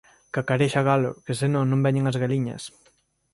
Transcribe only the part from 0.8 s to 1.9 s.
galo que se non non